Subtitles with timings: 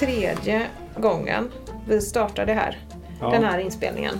[0.00, 1.50] tredje gången
[1.88, 2.78] vi startar det här.
[3.20, 4.14] Den här inspelningen.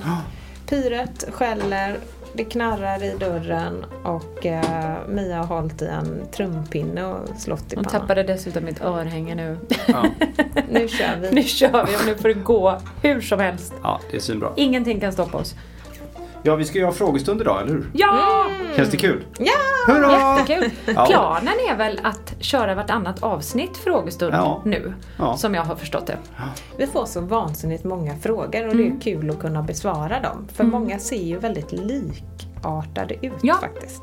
[0.68, 1.96] Pyret skäller,
[2.32, 7.76] det knarrar i dörren och eh, Mia har hållit i en trumpinne och slått i
[7.76, 8.00] Hon pannan.
[8.00, 9.58] tappade dessutom mitt örhänge nu.
[10.70, 11.30] Nu kör vi.
[11.32, 13.72] nu kör vi och nu får det gå hur som helst.
[13.82, 14.52] Ja, det är svinbra.
[14.56, 15.54] Ingenting kan stoppa oss.
[16.42, 17.90] Ja, vi ska ju ha frågestund idag, eller hur?
[17.92, 18.46] Ja!
[18.76, 19.24] Känns det kul?
[19.38, 19.52] Ja!
[19.94, 20.38] Hurra!
[20.38, 20.70] Jättekul!
[20.86, 21.06] Ja.
[21.10, 24.62] Planen är väl att köra vartannat avsnitt frågestund Ja.
[24.64, 24.92] nu.
[25.18, 25.36] Ja.
[25.36, 26.16] Som jag har förstått det.
[26.78, 28.96] Vi får så vansinnigt många frågor och det Mm.
[28.96, 30.48] är kul att kunna besvara dem.
[30.54, 33.54] För många ser ju väldigt likartade ut Ja.
[33.60, 34.02] faktiskt.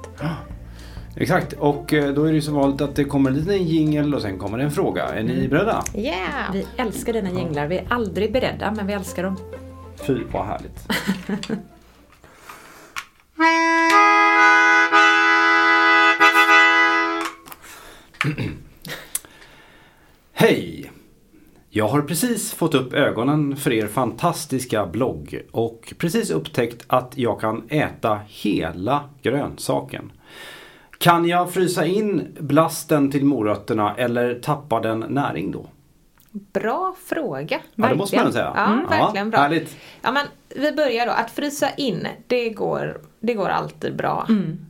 [1.15, 4.15] Exakt, och eh, då är det ju som vanligt att det kommer en liten jingel
[4.15, 5.03] och sen kommer det en fråga.
[5.05, 5.83] Är ni beredda?
[5.95, 6.51] Yeah!
[6.53, 7.67] Vi älskar dina jinglar.
[7.67, 9.37] Vi är aldrig beredda, men vi älskar dem.
[9.95, 10.87] Fy, vad härligt.
[20.33, 20.91] Hej!
[21.69, 27.41] Jag har precis fått upp ögonen för er fantastiska blogg och precis upptäckt att jag
[27.41, 30.11] kan äta hela grönsaken.
[30.97, 35.65] Kan jag frysa in blasten till morötterna eller tappar den näring då?
[36.31, 37.59] Bra fråga.
[37.75, 38.53] Ja, det måste man säga.
[38.55, 39.39] Ja, verkligen Ja, bra.
[39.39, 39.77] härligt.
[40.01, 40.25] Ja, men
[40.55, 41.11] vi börjar då.
[41.11, 44.25] Att frysa in, det går, det går alltid bra.
[44.29, 44.65] Mm.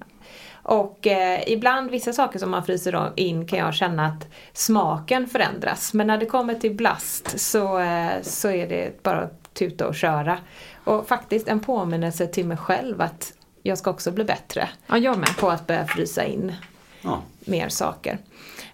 [0.63, 5.93] Och eh, ibland, vissa saker som man fryser in kan jag känna att smaken förändras.
[5.93, 9.95] Men när det kommer till blast så, eh, så är det bara att tuta och
[9.95, 10.37] köra.
[10.83, 15.17] Och faktiskt en påminnelse till mig själv att jag ska också bli bättre Ja, jag
[15.17, 15.37] med.
[15.39, 16.53] på att börja frysa in
[17.07, 17.21] Ja.
[17.45, 18.17] mer saker.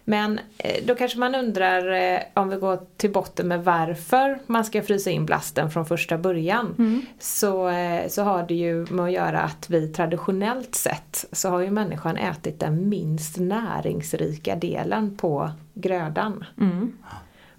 [0.05, 4.65] Men eh, då kanske man undrar eh, om vi går till botten med varför man
[4.65, 6.75] ska frysa in blasten från första början.
[7.19, 11.59] Så, eh, så har det ju med att göra att vi traditionellt sett så har
[11.59, 16.45] ju människan ätit den minst näringsrika delen på grödan.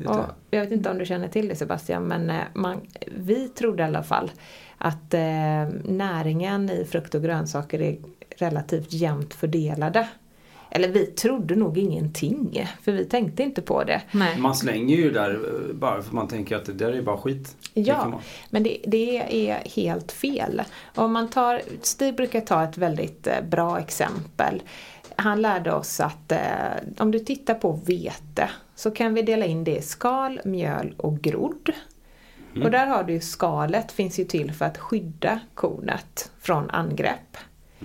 [0.09, 2.81] Och jag vet inte om du känner till det Sebastian men man,
[3.17, 4.31] vi trodde i alla fall
[4.79, 7.97] att eh, näringen i frukt och grönsaker är
[8.37, 10.09] relativt jämnt fördelade.
[10.77, 14.03] Eller vi trodde nog ingenting för vi tänkte inte på det.
[14.13, 14.39] Nej.
[14.39, 17.57] Man slänger ju där eh, bara för man tänker att det där är bara skit.
[17.75, 18.21] Ja,
[18.51, 20.63] men det, det är helt fel.
[20.95, 24.63] Om man tar, Stig brukar ta ett väldigt eh, bra exempel.
[25.17, 26.39] Han lärde oss att eh,
[26.99, 31.21] om du tittar på vete så kan vi dela in det i skal, mjöl och
[31.21, 31.73] grodd.
[32.65, 37.37] Och där har du skalet finns ju till för att skydda kornet från angrepp.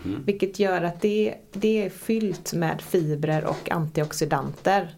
[0.05, 0.23] Mm.
[0.25, 4.95] Vilket gör att det, det är fyllt med fibrer och antioxidanter.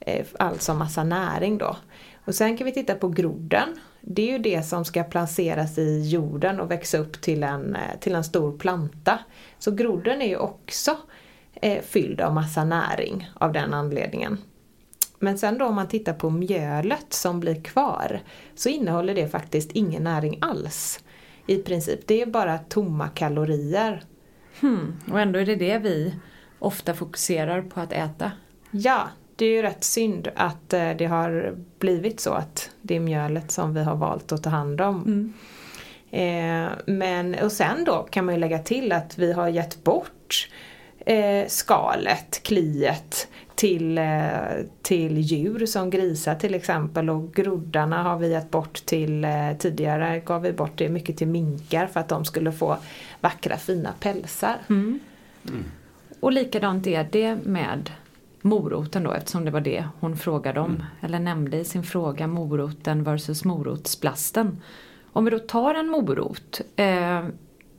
[0.00, 1.76] Eh, alltså massa näring då.
[2.24, 3.68] Och sen kan vi titta på grodden.
[4.00, 7.98] Det är ju det som ska placeras i jorden och växa upp till en, eh,
[8.00, 9.18] till en stor planta.
[9.58, 10.96] Så grodden är ju också
[11.54, 14.38] eh, fylld av massa näring av den anledningen.
[15.18, 18.20] Men sen då om man tittar på mjölet som blir kvar
[18.54, 21.04] så innehåller det faktiskt ingen näring alls.
[21.46, 24.04] I princip, det är bara tomma kalorier.
[25.10, 26.14] Och ändå är det det vi
[26.58, 28.32] ofta fokuserar på att äta.
[28.70, 33.00] Ja, det är ju rätt synd att eh, det har blivit så att det är
[33.00, 35.32] mjölet som vi har valt att ta hand om.
[36.10, 40.48] Eh, men, och sen då kan man ju lägga till att vi har gett bort
[41.06, 44.32] eh, skalet, kliet till, eh,
[44.82, 50.20] till djur som grisar till exempel och groddarna har vi gett bort till, eh, tidigare
[50.20, 52.76] gav vi bort det mycket till minkar för att de skulle få
[53.22, 54.58] vackra fina pälsar.
[56.20, 57.90] Och likadant är det med
[58.42, 60.84] moroten då eftersom det var det hon frågade om.
[61.00, 64.62] Eller nämnde i sin fråga moroten versus morotsblasten.
[65.12, 66.60] Om vi då tar en morot.
[66.76, 67.24] Eh,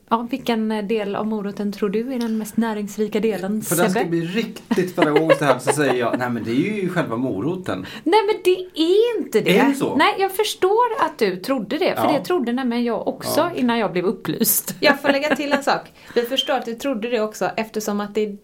[0.09, 3.61] ja, vilken del av moroten tror du är den mest näringsrika delen?
[3.61, 6.51] För det här ska bli riktigt pedagogiskt det här så säger jag, nej men det
[6.51, 7.85] är ju själva moroten.
[8.03, 9.57] Nej men det är inte det.
[9.57, 9.95] Är det så?
[9.95, 11.95] Nej jag förstår att du trodde det.
[11.95, 12.11] För Ja.
[12.11, 13.51] det trodde nämligen jag också Ja.
[13.55, 14.75] innan jag blev upplyst.
[14.79, 15.81] Jag får lägga till en sak.
[16.15, 18.37] Vi förstår att du trodde det också eftersom att det är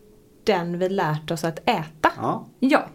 [0.44, 2.12] den vi lärt oss att äta.
[2.18, 2.48] Ja.
[2.60, 2.88] Ja.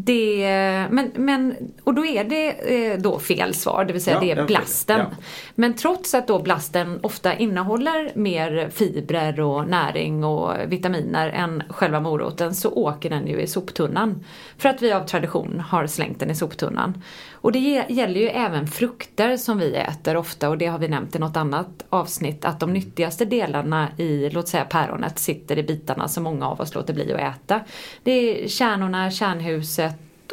[0.00, 0.46] Det,
[0.90, 1.54] men, men,
[1.84, 2.48] och då är det
[2.92, 4.98] eh, då fel svar, det vill säga Ja, det är blasten.
[4.98, 5.16] Ja.
[5.54, 12.00] Men trots att då blasten ofta innehåller mer fibrer och näring och vitaminer än själva
[12.00, 14.24] moroten så åker den ju i soptunnan.
[14.58, 17.02] För att vi av tradition har slängt den i soptunnan.
[17.40, 21.16] Och det gäller ju även frukter som vi äter ofta och det har vi nämnt
[21.16, 26.08] i något annat avsnitt att de nyttigaste delarna i, låt säga päronet, sitter i bitarna
[26.08, 27.60] som många av oss låter bli att äta.
[28.02, 29.87] Det är kärnorna, kärnhuset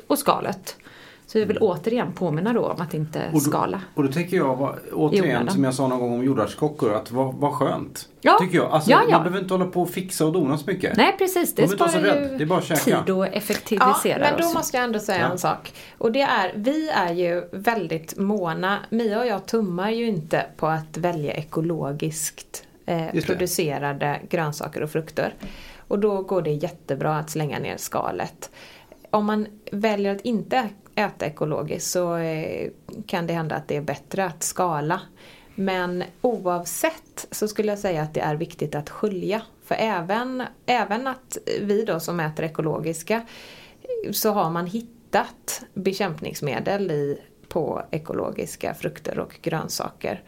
[0.08, 0.76] och skalet.
[1.28, 3.30] Så vi vill återigen påminna då om att inte Mm.
[3.36, 3.82] Och då, skala.
[3.96, 7.54] och då tänker jag, återigen som jag sa någon gång om jordärtskockor, att vad, vad
[7.54, 8.10] skönt.
[8.22, 8.38] Ja.
[8.42, 8.72] Tycker jag.
[8.72, 9.12] Alltså, Ja, ja.
[9.12, 10.98] Man behöver inte hålla på och fixa och dona så mycket.
[10.98, 13.04] Nej precis, det sparar ju Det är bara att käka.
[13.04, 14.54] tid och Ja, effektiviserar men då oss.
[14.54, 15.32] måste jag ändå säga Ja.
[15.32, 15.74] en sak.
[15.98, 20.68] Och det är, vi är ju väldigt måna, Mia och jag tummar ju inte på
[20.68, 25.34] att välja ekologiskt eh, producerade grönsaker och frukter.
[25.88, 28.50] Och då går det jättebra att slänga ner skalet.
[29.16, 32.70] Om man väljer att inte äta ekologiskt så eh,
[33.08, 35.02] kan det hända att det är bättre att skala.
[35.56, 39.42] Men oavsett så skulle jag säga att det är viktigt att skölja.
[39.64, 43.26] För även, även att vi då som äter ekologiska
[44.12, 50.24] så har man hittat bekämpningsmedel i, på ekologiska frukter och grönsaker.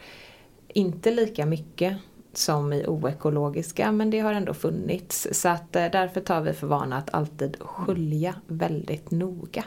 [0.68, 1.98] Inte lika mycket
[2.38, 5.28] som i oekologiska men det har ändå funnits.
[5.32, 9.64] Så att eh, därför tar vi för vana att alltid skölja väldigt noga.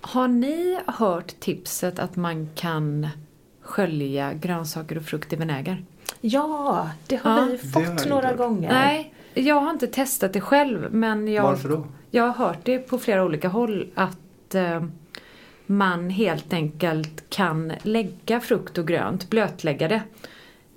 [0.00, 3.08] Har ni hört tipset att man kan
[3.60, 5.84] skölja grönsaker och frukt i vinäger?
[6.20, 7.44] Ja, det har Ja.
[7.50, 8.72] vi fått några gånger.
[8.72, 11.86] Nej, jag har inte testat det själv men jag, Varför då?
[12.10, 14.84] jag har hört det på flera olika håll att eh,
[15.66, 20.02] man helt enkelt kan lägga frukt och grönt, blötlägga det.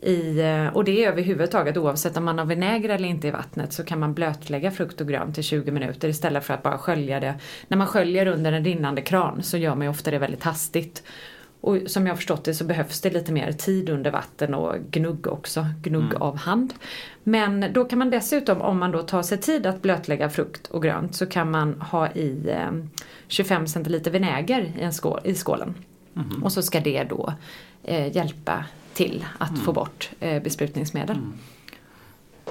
[0.01, 3.73] I, eh, och det är överhuvudtaget oavsett om man har vinäger eller inte i vattnet
[3.73, 7.19] så kan man blötlägga frukt och grönt i 20 minuter istället för att bara skölja
[7.19, 7.35] det.
[7.67, 11.03] När man sköljer under en rinnande kran så gör man ju ofta det väldigt hastigt.
[11.61, 14.75] Och som jag har förstått det så behövs det lite mer tid under vatten och
[14.91, 16.73] gnugg också, gnugg av hand.
[17.23, 20.83] Men då kan man dessutom, om man då tar sig tid att blötlägga frukt och
[20.83, 22.71] grönt så kan man ha i eh,
[23.27, 25.75] 25 centiliter vinäger i, en skål, i skålen.
[26.43, 27.33] Och så ska det då
[27.83, 28.65] eh, hjälpa
[28.99, 31.17] till att få bort eh, besprutningsmedel.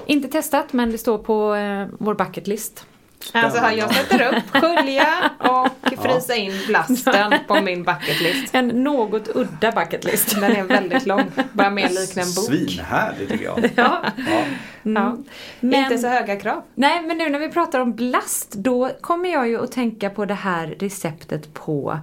[0.05, 2.85] Inte testat men det står på eh, vår bucketlist.
[3.33, 8.55] Alltså jag sätter upp skölja och frysa in blasten på min bucketlist.
[8.55, 10.35] En något udda bucketlist.
[10.41, 12.45] Den är väldigt lång, bara mer likna en bok.
[12.45, 13.59] Svinhärligt tycker jag.
[13.75, 14.03] ja.
[14.17, 14.43] Ja.
[14.83, 15.17] Ja.
[15.59, 16.63] Men- Inte så höga krav.
[16.75, 20.25] Nej, men nu när vi pratar om blast, då kommer jag ju att tänka på
[20.25, 21.99] det här receptet på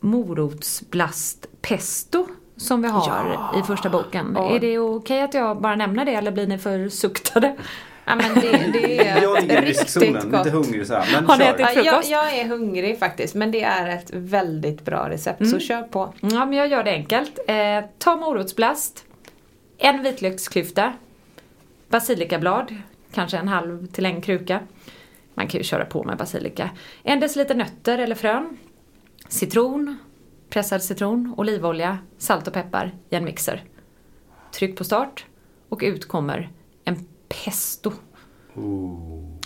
[0.00, 2.26] morotsblast pesto
[2.62, 4.36] som vi har i första boken.
[4.36, 7.56] Och- Är det okej att jag bara nämner det eller blir ni för suktade?
[8.04, 11.08] Ja men det, det är Jag ligger i riktigt riskzonen, lite hungrig så här.
[11.14, 11.52] Men Har ni kör.
[11.52, 12.10] ätit- Ja, jag, frukost?
[12.10, 16.14] jag är hungrig faktiskt men det är ett väldigt bra recept så kör på.
[16.20, 17.38] Ja, men jag gör det enkelt.
[17.48, 17.56] Eh,
[17.98, 19.04] ta morotsblast,
[19.78, 20.92] en vitlöksklyfta,
[21.88, 22.76] basilikablad,
[23.14, 24.60] kanske en halv till en kruka.
[25.34, 26.70] Man kan ju köra på med basilika.
[27.02, 28.56] En deciliter nötter eller frön,
[29.28, 29.96] citron,
[30.52, 33.64] pressad citron, olivolja, salt och peppar i en mixer.
[34.54, 35.24] Tryck på start
[35.68, 36.50] och ut kommer
[36.84, 37.06] en
[37.44, 37.92] pesto.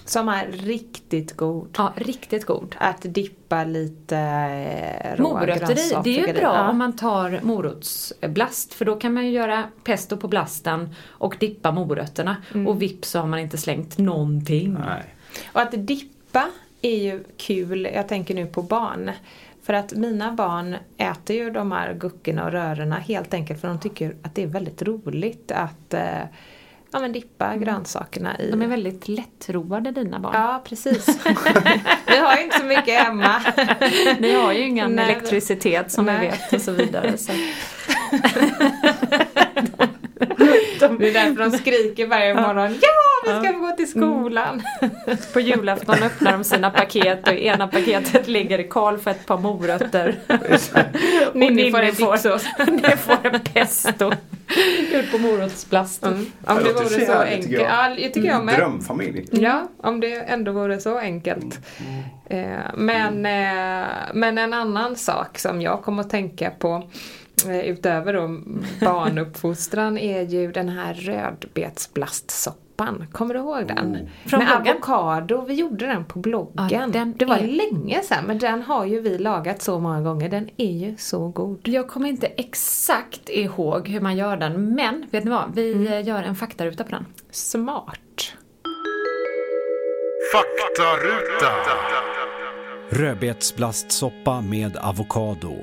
[0.05, 1.69] Som är riktigt god.
[1.79, 2.77] Ja, riktigt god.
[2.79, 6.71] Att dippa lite eh, råa Morötter i, det är ju bra Ja.
[6.71, 11.73] om man tar morotsblast för då kan man ju göra pesto på blasten och dippa
[11.73, 12.67] morötterna Mm.
[12.69, 14.73] och vips så har man inte slängt någonting.
[14.89, 15.15] Nej.
[15.53, 16.49] Och att dippa
[16.83, 19.11] är ju kul, jag tänker nu på barn.
[19.67, 23.81] För att mina barn äter ju de här guckorna och rörorna helt enkelt för de
[23.81, 26.21] tycker att det är väldigt roligt att eh,
[26.93, 28.51] ja, men dippa grönsakerna i.
[28.51, 30.35] De är väldigt lättroade dina barn.
[30.35, 31.07] Ja, precis.
[32.07, 33.43] Vi har ju inte så mycket hemma.
[34.19, 35.05] Ni har ju ingen Nej.
[35.05, 36.21] elektricitet som Nej.
[36.21, 37.19] vi vet och så vidare.
[37.19, 37.33] Så.
[40.99, 42.91] Det är därför de skriker varje morgon Ja,
[43.25, 44.63] vi ska få gå till skolan.
[45.33, 49.39] På julafton öppnar de sina paket och i ena paketet ligger Karl för ett par
[49.39, 50.17] morötter.
[51.29, 51.95] och Ninni får en.
[52.67, 54.13] Ninni får en pesto.
[54.93, 56.13] Ut på morotsblasten.
[56.13, 56.27] Mm.
[56.47, 57.51] Om det Det vore så enkelt.
[57.51, 57.63] jag.
[57.63, 58.55] Ja, det tycker jag med.
[58.55, 59.27] Drömfamilj.
[59.31, 61.59] Ja, om det ändå vore så enkelt.
[62.31, 66.91] Eh, Men, eh, men en annan sak som jag kommer att tänka på
[67.65, 68.41] utöver då
[68.87, 73.07] barnuppfostran är ju den här rödbetsblastsoppan.
[73.13, 73.99] Kommer du ihåg den?
[74.27, 74.73] Från Med bloggen?
[74.73, 76.69] avokado, vi gjorde den på bloggen.
[76.71, 80.01] Ja, den det var är- länge sedan men den har ju vi lagat så många
[80.01, 80.29] gånger.
[80.29, 81.69] Den är ju så god.
[81.69, 84.43] Jag kommer inte exakt ihåg hur man gör Mm.
[84.43, 85.55] eh, den, men vet ni vad?
[85.55, 86.99] Vi gör en faktaruta på den.
[87.01, 87.11] Mm.
[87.11, 87.15] Mm.
[87.31, 88.33] Smart.
[90.33, 91.53] Faktaruta.
[92.91, 95.55] Rödbetsblastsoppa med avokado.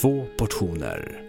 [0.00, 1.22] Två portioner.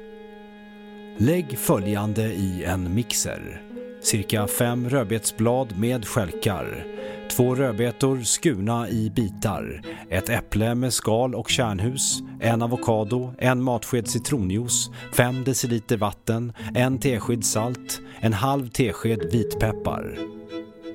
[1.18, 3.62] Lägg följande i en mixer.
[4.02, 6.86] Cirka fem rödbetsblad med skälkar.
[7.32, 9.82] Två rödbetor skurna i bitar.
[10.10, 12.20] Ett äpple med skal och kärnhus.
[12.42, 13.34] En avokado.
[13.38, 14.90] En matsked citronjuice.
[15.14, 16.54] Fem deciliter vatten.
[16.76, 18.02] En tesked salt.
[18.20, 20.18] En halv tesked vitpeppar.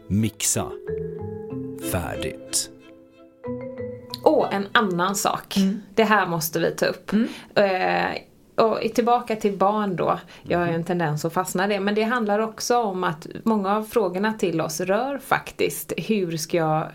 [0.09, 0.71] Mixa.
[1.93, 2.76] Färdigt.
[4.27, 5.55] Och en annan sak.
[5.95, 7.13] Det här måste vi ta upp.
[7.55, 8.23] Eh,
[8.65, 10.19] och tillbaka till barn då.
[10.43, 11.81] Jag har ju en tendens att fastna i det.
[11.81, 16.57] Men det handlar också om att många av frågorna till oss rör faktiskt hur ska
[16.57, 16.89] jag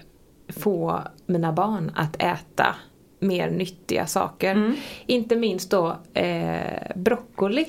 [0.47, 2.75] få mina barn att äta
[3.19, 4.55] mer nyttiga saker.
[5.05, 7.65] Inte minst då eh, broccoli.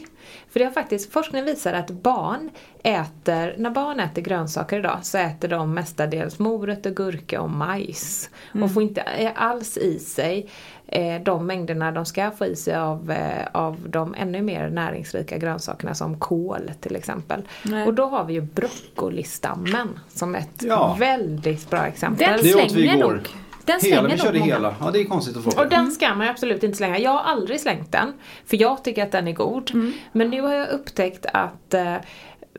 [0.52, 2.50] För det har faktiskt, forskning visar att barn
[2.82, 8.30] äter, när barn äter grönsaker idag så äter de mestadels morötter, gurka och majs.
[8.62, 10.49] Och får inte eh, alls i sig
[10.87, 15.38] eh, de mängderna de ska få i sig av, eh, av de ännu mer näringsrika
[15.38, 17.42] grönsakerna som kål till exempel.
[17.62, 17.87] Nej.
[17.87, 20.97] Och då har vi ju broccolistammen som ett Ja.
[21.00, 22.26] väldigt bra exempel.
[22.28, 23.12] Den Det åt vi slänger igår.
[23.12, 23.28] nog.
[23.64, 24.54] Den Hela, slänger vi körde många.
[24.54, 24.75] hela.
[24.81, 25.61] Ja, det är konstigt att fråga.
[25.61, 26.99] Och den ska man absolut inte slänga.
[26.99, 28.12] Jag har aldrig slängt den.
[28.47, 29.92] För jag tycker att den är god.
[30.12, 31.95] Men nu har jag upptäckt att eh,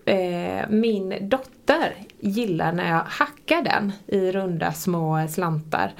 [0.06, 5.94] eh, min dotter gillar när jag hackar den i runda små slantar.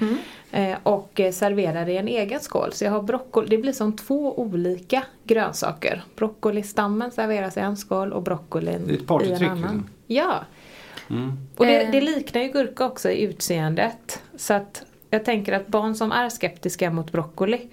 [0.50, 2.72] Eh, och serverar i en egen skål.
[2.72, 6.02] Så jag har broccoli, det blir som två olika grönsaker.
[6.16, 9.60] Broccolistammen serveras i en skål och broccolin Det är ett i partytrick, en annan.
[9.62, 9.84] liksom.
[10.06, 10.44] Ja.
[11.56, 11.90] Och det, Eh.
[11.90, 14.22] det liknar ju gurka också i utseendet.
[14.36, 14.82] Så att
[15.14, 17.68] jag tänker att barn som är skeptiska mot broccoli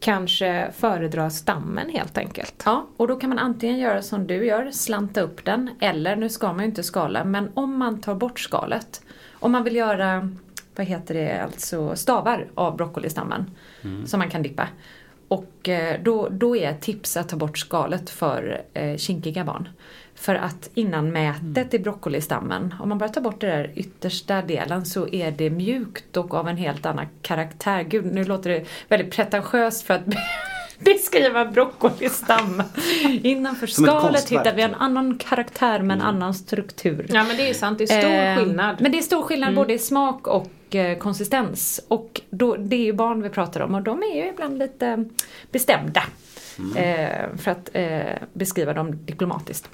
[0.00, 2.62] kanske föredrar stammen helt enkelt.
[2.64, 6.28] Ja, och då kan man antingen göra som du gör, slanta upp den, eller nu
[6.28, 10.30] ska man ju inte skala, men om man tar bort skalet, om man vill göra,
[10.76, 13.50] vad heter det, alltså stavar av broccolistammen
[14.06, 14.68] som man kan dippa.
[15.28, 19.68] Och eh, då, då är ett tips att ta bort skalet för eh, kinkiga barn.
[20.26, 24.86] För att innan mätet i broccolistammen, om man bara tar bort den där yttersta delen
[24.86, 27.82] så är det mjukt och av en helt annan karaktär.
[27.82, 30.02] Gud, nu låter det väldigt pretentiöst för att
[30.78, 32.62] beskriva broccolistam.
[33.22, 37.06] Innanför skalet hittar vi en annan karaktär med en annan struktur.
[37.08, 38.76] Ja men det är sant, det är stor Eh, skillnad.
[38.80, 41.80] Men det är stor skillnad både i smak och eh, konsistens.
[41.88, 45.04] Och då, det är ju barn vi pratar om och de är ju ibland lite
[45.50, 46.02] bestämda.
[46.76, 49.68] Eh, för att eh, beskriva dem diplomatiskt.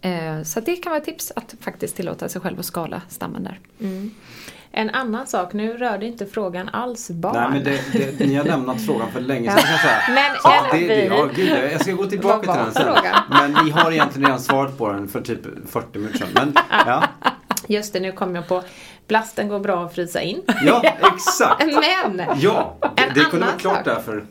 [0.00, 3.44] Eh, så det kan vara ett tips att faktiskt tillåta sig själv att skala stammen
[3.44, 3.60] där.
[4.76, 7.34] En annan sak, nu rörde inte frågan alls barn.
[7.36, 7.80] Nej men det,
[8.18, 9.98] det, ni har lämnat frågan för länge sedan kan jag säga.
[10.14, 12.82] Men Så en- det, det, vi- ja, gud, jag ska gå tillbaka till den sen.
[12.84, 13.14] frågan?
[13.30, 16.28] Men ni har egentligen redan svarat på den för typ 40 minuter sedan.
[16.34, 16.52] Men,
[16.86, 17.04] ja,
[17.68, 18.62] Just det, nu kom jag på.
[19.08, 20.42] Blasten går bra att frysa in.
[20.64, 20.82] ja,
[21.14, 21.64] exakt.
[22.06, 23.84] Men Ja, det, En det kunde annan vara klart sak.
[23.84, 24.24] därför.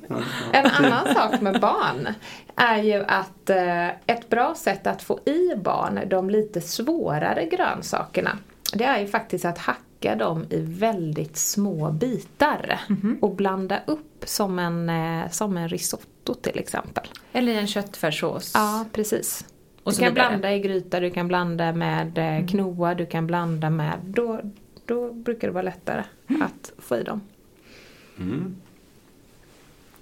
[0.54, 2.08] En annan sak med barn
[2.56, 8.38] är ju att eh, ett bra sätt att få i barn de lite svårare grönsakerna
[8.74, 12.80] det är ju faktiskt att hacka dem i väldigt små bitar
[13.22, 17.04] och blanda upp som en, eh, som en risotto till exempel.
[17.34, 18.52] Eller en köttfärssås.
[18.54, 19.46] Ja, precis.
[19.84, 20.30] Och du kan vidare.
[20.30, 23.94] blanda i gryta, du kan blanda med eh, knoa, du kan blanda med...
[24.04, 24.40] Då,
[24.86, 26.04] då brukar det vara lättare
[26.42, 27.22] att få i dem.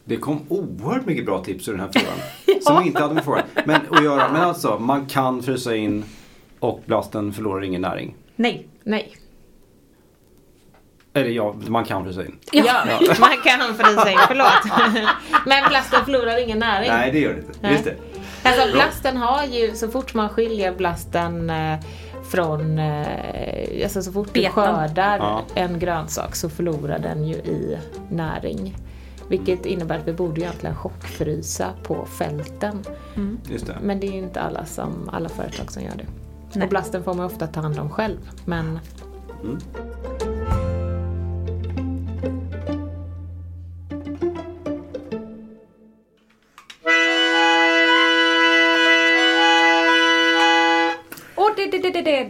[0.03, 2.61] Det kom oerhört mycket bra tips ur den här frågan.
[2.61, 3.43] Som inte hade med frågan.
[3.65, 6.03] Men, att göra, men alltså, man kan frysa in
[6.59, 8.15] och blasten förlorar ingen näring.
[8.35, 8.67] Nej.
[8.83, 9.17] Nej.
[11.13, 12.37] Eller ja, man kan frysa in.
[12.51, 12.85] Ja,
[13.19, 14.79] man kan frysa in, förlåt.
[15.45, 16.89] Men blasten förlorar ingen näring.
[16.89, 17.53] Nej, det gör det inte.
[17.61, 17.71] Nej.
[17.71, 17.95] Just det.
[18.43, 21.79] Alltså blasten har ju, så fort man skiljer blasten eh,
[22.31, 24.53] från, eh, alltså så fort du Betan.
[24.53, 25.41] skördar Ja.
[25.55, 27.77] en grönsak så förlorar den ju i
[28.09, 28.77] näring.
[29.27, 32.83] Vilket innebär att vi borde ju egentligen chockfrysa på fälten.
[33.49, 33.77] Just det.
[33.81, 36.05] Men det är ju inte alla, som, alla företag som gör det.
[36.53, 36.63] Nej.
[36.63, 38.17] Och blasten får man ofta ta hand om själv.
[38.45, 38.79] Men
[39.43, 40.10] Och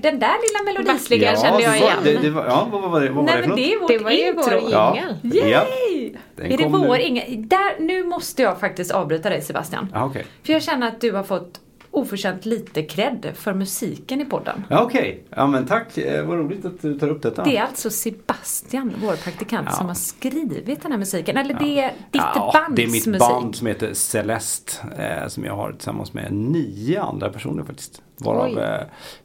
[0.01, 1.97] den där lilla melodislingan Ja, kände jag var, igen.
[2.03, 3.75] det, det var, ja, vad var det, vad var Nej det för men det något?
[3.75, 4.59] är vårt det var ju intro.
[4.61, 4.95] vår Ja.
[4.95, 5.15] jingel.
[5.51, 5.65] Ja.
[5.89, 6.13] Yay!
[6.35, 7.01] Den Är det vår nu.
[7.01, 7.47] ingen?
[7.47, 9.87] Där, nu måste jag faktiskt avbryta dig Sebastian.
[9.93, 10.25] Ja, okej.
[10.43, 11.59] För jag känner att du har fått
[11.93, 14.63] oförtjänt lite cred för musiken i podden.
[14.69, 15.23] Ja, okej.
[15.29, 15.97] Ja, men tack.
[15.97, 17.43] Eh, vad roligt att du tar upp detta.
[17.43, 19.75] Det är alltså Sebastian, vår praktikant, Ja.
[19.77, 21.37] som har skrivit den här musiken.
[21.37, 23.19] Eller det är ditt Ja, bands det är mitt musik.
[23.19, 24.71] band som heter Celeste.
[24.97, 28.01] Eh, som jag har tillsammans med nio andra personer faktiskt.
[28.23, 28.59] Varav Oj.
[28.59, 28.81] eh,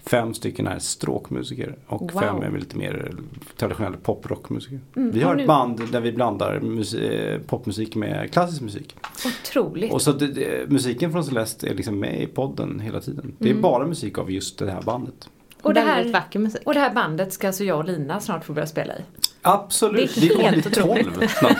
[0.06, 2.20] fem stycken är stråkmusiker och Wow.
[2.22, 3.12] fem är lite mer
[3.56, 4.80] traditionella poprockmusiker.
[4.96, 6.54] Mm, Vi har nu- ett band där vi blandar
[7.02, 8.96] eh, popmusik med klassisk musik.
[9.26, 9.92] Otroligt.
[9.92, 13.34] Och så det, det, musiken från Celeste är liksom med i podden hela tiden.
[13.38, 13.62] Det är Mm.
[13.62, 15.28] bara musik av just det här bandet.
[15.62, 16.62] och, det här, vacker musik.
[16.64, 19.00] och det här bandet ska alltså jag och Lina snart få börja spela i.
[19.42, 21.14] Absolut, Det är vi kommer bli helt otroligt.
[21.14, 21.56] 12 snart.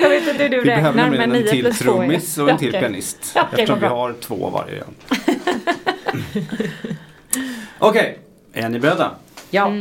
[0.00, 1.96] Jag vet inte hur du Vi behöver räknar men en 9 till plus 2 är...
[1.96, 3.18] trummis och en till pianist.
[3.36, 4.84] Okej, eftersom vi har två varje
[7.78, 8.18] Okej,
[8.52, 9.10] är ni beredda?
[9.50, 9.72] Ja.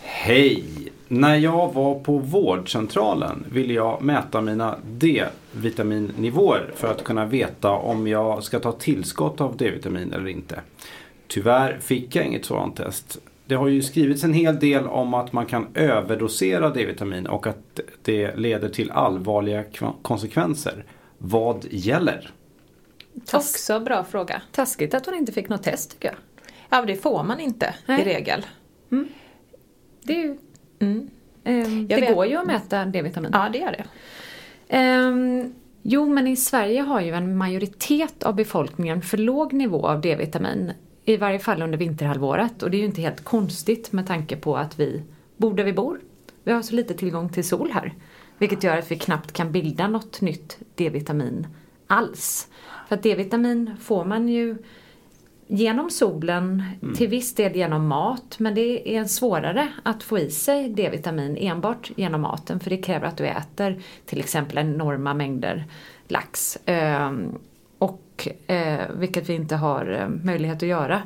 [0.00, 0.64] Hej!
[1.08, 8.06] När jag var på vårdcentralen ville jag mäta mina D-vitaminnivåer för att kunna veta om
[8.06, 10.60] jag ska ta tillskott av D-vitamin eller inte.
[11.28, 13.18] Tyvärr fick jag inget sådant test.
[13.46, 17.80] Det har ju skrivits en hel del om att man kan överdosera D-vitamin och att
[18.02, 19.64] det leder till allvarliga
[20.02, 20.84] konsekvenser.
[21.18, 22.30] Vad gäller?
[23.26, 24.42] Tas- Också bra fråga.
[24.52, 26.16] Taskigt att hon inte fick något test tycker jag.
[26.70, 28.00] Ja, det får man inte Nej.
[28.00, 28.46] i regel.
[30.02, 30.38] Det, är ju,
[30.78, 31.10] Mm.
[31.44, 32.14] Jag det vet.
[32.14, 33.30] går ju att mäta D-vitamin.
[33.34, 33.84] Ja, det gör det.
[34.68, 40.00] Ehm, jo, men i Sverige har ju en majoritet av befolkningen för låg nivå av
[40.00, 40.72] D-vitamin.
[41.04, 42.62] I varje fall under vinterhalvåret.
[42.62, 45.02] Och det är ju inte helt konstigt med tanke på att vi
[45.36, 46.00] bor där vi bor.
[46.44, 47.94] Vi har så lite tillgång till sol här.
[48.38, 51.46] Vilket gör att vi knappt kan bilda något nytt D-vitamin
[51.86, 52.48] alls.
[52.92, 54.56] För att D-vitamin får man ju
[55.46, 56.62] genom solen,
[56.96, 61.90] till viss del genom mat, men det är svårare att få i sig D-vitamin enbart
[61.96, 65.64] genom maten för det kräver att du äter till exempel enorma mängder
[66.08, 66.58] lax.
[66.66, 67.38] Ehm,
[67.78, 71.02] och, eh, vilket vi inte har eh, möjlighet att göra.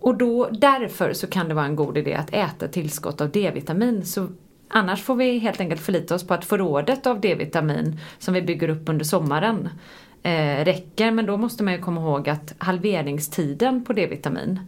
[0.00, 4.04] Och då, därför så kan det vara en god idé att äta tillskott av D-vitamin.
[4.04, 4.28] Så
[4.68, 8.68] annars får vi helt enkelt förlita oss på att förrådet av D-vitamin som vi bygger
[8.68, 9.68] upp under sommaren
[10.22, 11.10] eh, räcker.
[11.10, 14.60] Men då måste man ju komma ihåg att halveringstiden på D-vitamin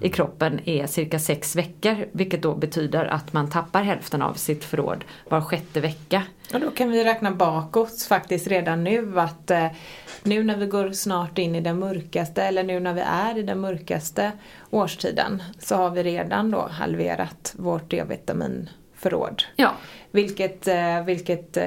[0.00, 2.06] i kroppen är cirka sex veckor.
[2.12, 6.22] Vilket då betyder att man tappar hälften av sitt förråd var sjätte vecka.
[6.54, 9.66] Och då kan vi räkna bakåt faktiskt redan nu att eh,
[10.22, 13.42] nu när vi går snart in i den mörkaste eller nu när vi är i
[13.42, 14.32] den mörkaste
[14.70, 17.92] årstiden så har vi redan då halverat vårt
[19.02, 19.42] D-vitaminförråd.
[19.56, 19.72] Ja,
[20.10, 21.64] Vilket, eh, vilket eh,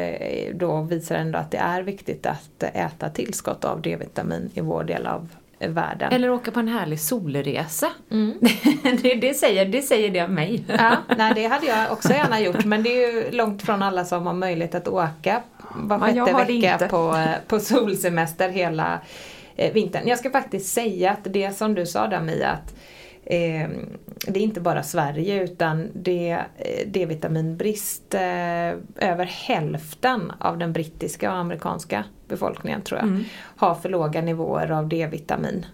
[0.54, 5.08] då visar ändå att det är viktigt att äta tillskott av D-vitamin i vår del
[5.08, 6.14] av världen.
[6.14, 7.88] eller åka på en härlig solresa.
[9.02, 10.64] det, det, säger, det säger det om mig.
[10.68, 14.06] Ja, nej, det hade jag också gärna gjort men det är ju långt från alla
[14.06, 15.42] som har möjlighet att åka
[15.76, 19.00] var sjätte vecka på, eh, på solsemester hela
[19.74, 20.08] vintern.
[20.08, 22.76] Jag ska faktiskt säga att det som du sa där Mia, att
[23.26, 23.70] eh,
[24.28, 28.22] det är inte bara Sverige utan det eh, D-vitaminbrist eh,
[28.96, 33.24] över hälften av den brittiska och amerikanska befolkningen tror jag
[33.56, 35.66] har för låga nivåer av D-vitamin.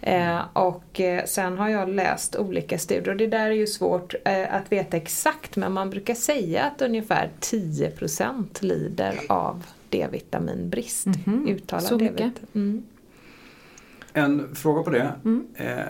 [0.00, 4.14] Eh, och sen har jag läst olika studier och det där är ju svårt
[4.48, 11.06] att veta exakt men man brukar säga att ungefär 10% lider av D-vitaminbrist.
[11.48, 12.16] Uttalad Så mycket?
[12.16, 12.42] D-vitamin.
[12.54, 12.84] Mm.
[14.12, 15.12] En fråga på det.
[15.54, 15.86] Eh,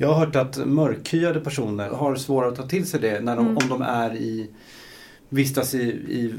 [0.00, 3.46] jag har hört att mörkhyade personer har svårare att ta till sig det när de,
[3.56, 4.50] om de är i
[5.28, 6.34] vistas i, i,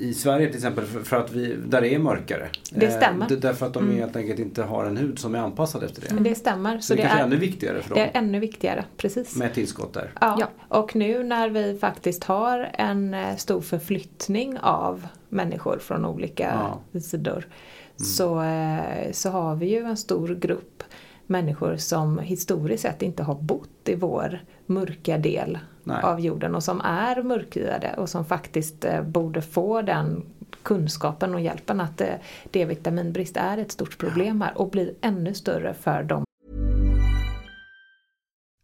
[0.00, 2.48] i Sverige till exempel för, att vi, där det är mörkare.
[2.70, 3.28] Det stämmer.
[3.28, 6.14] d- därför att de helt enkelt inte har en hud som är anpassad efter det.
[6.14, 6.78] Men det stämmer.
[6.78, 9.36] Så det, kanske är ännu viktigare för det dem är ännu viktigare, precis.
[9.36, 10.10] med tillskott där.
[10.20, 10.36] Ja.
[10.40, 10.48] Ja.
[10.68, 16.60] och nu när vi faktiskt har en eh, stor förflyttning av människor från olika
[17.02, 17.46] sidor
[17.96, 20.73] så, eh, så har vi ju en stor grupp
[21.26, 26.02] människor som historiskt sett inte har bott i vår mörka del Nej.
[26.02, 30.22] av jorden och som är mörkhyade och som faktiskt eh, borde få den
[30.62, 32.14] kunskapen och hjälpen att eh,
[32.50, 36.24] D-vitaminbrist är ett stort problem här och blir ännu större för de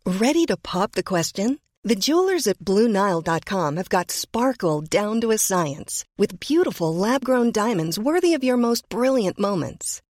[0.04, 1.58] Ready to pop the question?
[1.88, 7.52] The jewelers at BlueNile.com have got sparkle down to a science with beautiful lab grown
[7.52, 10.02] diamonds worthy of your most brilliant moments.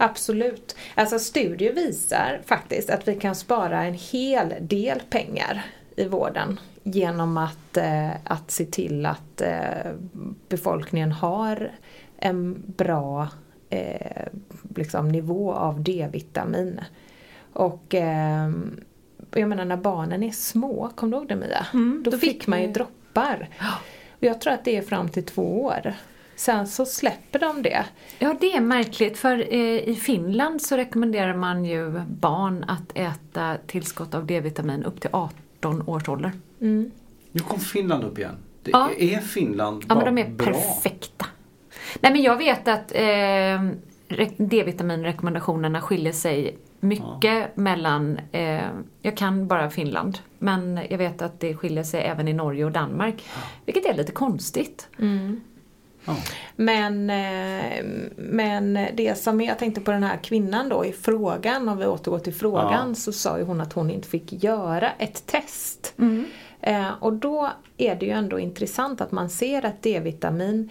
[0.00, 0.76] Absolut.
[0.94, 5.64] Alltså studier visar faktiskt att vi kan spara en hel del pengar
[5.96, 9.92] i vården genom att, eh, att se till att eh,
[10.48, 11.72] befolkningen har
[12.18, 13.28] en bra
[13.70, 14.26] eh,
[14.76, 16.80] liksom nivå av D-vitamin.
[17.52, 18.50] Och eh,
[19.34, 21.66] jag menar när barnen är små, kommer du ihåg det Mia?
[22.04, 23.48] då, då fick man ju droppar.
[24.18, 25.94] Och jag tror att det är fram till två år.
[26.38, 27.84] Sen så släpper de det.
[28.18, 33.56] Ja, det är märkligt för eh, i Finland så rekommenderar man ju barn att äta
[33.66, 36.32] tillskott av D-vitamin upp till 18 års ålder.
[36.58, 36.90] Nu
[37.48, 38.34] kom Finland upp igen.
[38.62, 38.90] Det Ja.
[38.98, 40.46] Är Finland Ja, bara men de är bra?
[40.52, 41.26] perfekta.
[42.00, 42.98] Nej, men jag vet att eh,
[44.08, 48.60] re- D-vitaminrekommendationerna skiljer sig mycket mellan, eh,
[49.02, 52.72] jag kan bara Finland, men jag vet att det skiljer sig även i Norge och
[52.72, 53.24] Danmark.
[53.66, 54.88] Vilket är lite konstigt.
[56.08, 56.16] Ja.
[56.56, 57.84] Men, eh,
[58.16, 62.18] men det som jag tänkte på den här kvinnan då i frågan, om vi återgår
[62.18, 62.94] till frågan, Ja.
[62.94, 65.94] så sa ju hon att hon inte fick göra ett test.
[66.60, 70.70] Eh, och då är det ju ändå intressant att man ser att D-vitamin,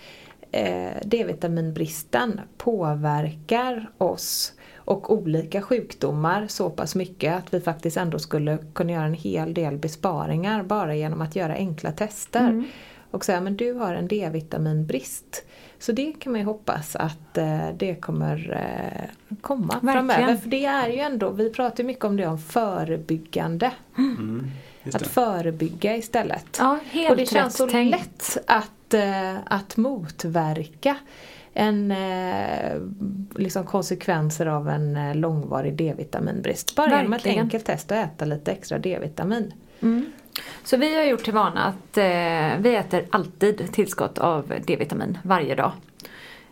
[0.52, 8.58] eh, D-vitaminbristen påverkar oss och olika sjukdomar så pass mycket att vi faktiskt ändå skulle
[8.74, 12.64] kunna göra en hel del besparingar bara genom att göra enkla tester.
[13.12, 15.44] Och säga, men du har en D-vitaminbrist.
[15.80, 19.94] Så det kan man ju hoppas att eh, det kommer eh, komma Verkligen.
[19.94, 20.36] framöver.
[20.36, 23.72] För det är ju ändå, vi pratar ju mycket om det om förebyggande.
[24.84, 26.58] Just Att förebygga istället.
[26.60, 27.92] Ja, helt Och det känns rätt så tänkt.
[27.92, 30.96] lätt att, eh, att motverka
[31.54, 31.94] en,
[33.36, 36.76] liksom konsekvenser av en långvarig D-vitaminbrist.
[36.76, 39.54] Bara genom ett enkelt test och äta lite extra D-vitamin.
[40.64, 45.56] Så vi har gjort till vana att eh, vi äter alltid tillskott av D-vitamin varje
[45.56, 45.72] dag.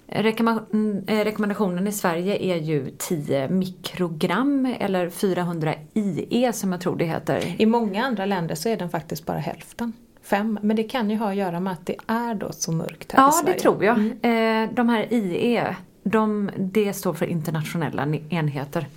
[0.07, 6.81] Rekommend- mm, eh, rekommendationen i Sverige är ju 10 mikrogram eller 400 IE som jag
[6.81, 7.55] tror det heter.
[7.61, 9.93] I många andra länder så är den faktiskt bara hälften.
[10.23, 10.59] Fem.
[10.61, 13.19] Men det kan ju ha att göra med att det är då så mörkt här
[13.19, 13.53] i Ja, Sverige.
[13.53, 13.97] det tror jag.
[13.97, 18.87] Eh, de här IE, de, det står för internationella enheter.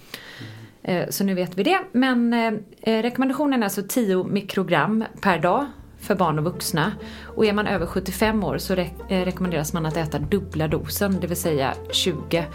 [0.88, 1.78] Eh, så nu vet vi det.
[1.92, 5.66] Men eh, eh, rekommendationen är alltså 10 mikrogram per dag
[6.00, 6.92] för barn och vuxna.
[7.36, 11.26] Och är man över 75 år så re- rekommenderas man att äta dubbla dosen, det
[11.26, 12.46] vill säga 20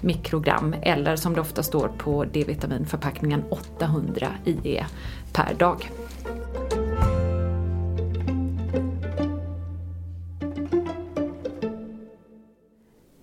[0.00, 4.86] mikrogram eller som det ofta står på D-vitaminförpackningen 800 IE
[5.32, 5.90] per dag.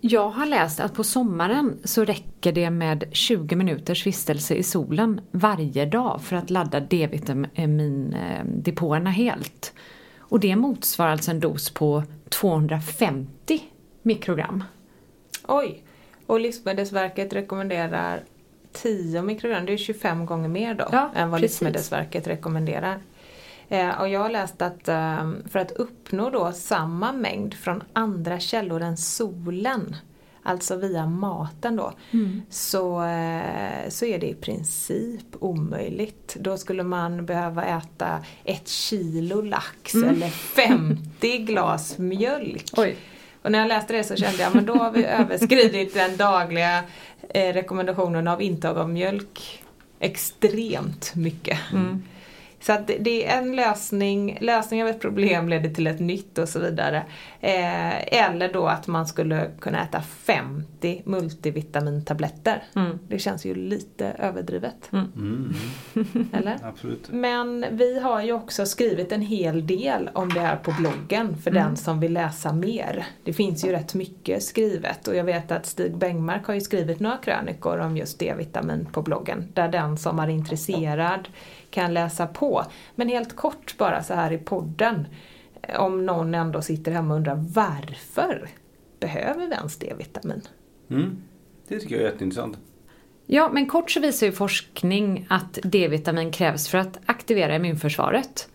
[0.07, 5.21] Jag har läst att på sommaren så räcker det med 20 minuters vistelse i solen
[5.31, 9.73] varje dag för att ladda D-vitamindepåerna helt.
[10.19, 13.59] Och det motsvarar alltså en dos på 250
[14.01, 14.63] mikrogram.
[15.47, 15.83] Oj!
[16.25, 18.23] Och Livsmedelsverket rekommenderar
[18.73, 21.61] 10 mikrogram, det är 25 gånger mer då Ja, än vad precis.
[21.61, 22.99] Livsmedelsverket rekommenderar.
[23.69, 28.39] Eh, och jag har läst att eh, för att uppnå då samma mängd från andra
[28.39, 29.95] källor än solen,
[30.43, 32.41] alltså via maten då, Mm.
[32.49, 36.35] så, eh, så är det i princip omöjligt.
[36.39, 42.77] Då skulle man behöva äta ett kilo lax eller 50 glas mjölk.
[42.77, 42.89] Mm.
[42.89, 42.95] Oj.
[43.41, 46.83] Och när jag läste det så kände jag men då har vi överskridit den dagliga
[47.29, 49.63] eh, rekommendationen av intag av mjölk
[49.99, 51.59] extremt mycket.
[52.65, 56.49] Så att det, är en lösning, lösning av ett problem leder till ett nytt och
[56.49, 57.03] så vidare.
[57.45, 62.63] Eh, eller då att man skulle kunna äta 50 multivitamintabletter.
[63.07, 64.91] Det känns ju lite överdrivet.
[66.33, 66.57] Eller?
[66.63, 67.09] Absolut.
[67.11, 71.51] Men vi har ju också skrivit en hel del om det här på bloggen för
[71.51, 73.05] den som vill läsa mer.
[73.23, 76.99] Det finns ju rätt mycket skrivet och jag vet att Stig Bengmark har ju skrivit
[76.99, 79.47] några krönikor om just D-vitamin på bloggen.
[79.53, 81.27] Där den som är intresserad
[81.69, 82.63] kan läsa på.
[82.95, 85.07] Men helt kort bara så här i podden.
[85.77, 88.49] Om någon ändå sitter hemma och undrar varför
[88.99, 90.41] behöver vi ens D-vitamin?
[90.89, 91.17] Mm.
[91.67, 92.57] Det tycker jag är jätteintressant.
[93.25, 98.49] Ja, men kort så visar ju forskning att D-vitamin krävs för att aktivera immunförsvaret.